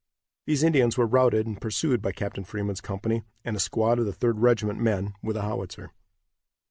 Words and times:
These 0.47 0.63
Indians 0.63 0.97
were 0.97 1.05
routed 1.05 1.45
and 1.45 1.61
pursued 1.61 2.01
by 2.01 2.11
Captain 2.11 2.43
Freeman's 2.43 2.81
company, 2.81 3.21
and 3.45 3.55
a 3.55 3.59
squad 3.59 3.99
of 3.99 4.07
the 4.07 4.13
Third 4.13 4.39
Regiment 4.39 4.79
men, 4.79 5.13
with 5.21 5.37
a 5.37 5.43
howitzer. 5.43 5.91